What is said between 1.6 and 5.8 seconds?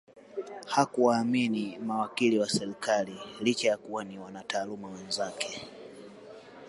mawakili wa serikali licha ya kuwa ni wanataaluma wenzake